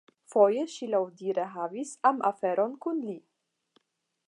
[0.35, 3.17] Foje ŝi laŭdire havis amaferon kun li.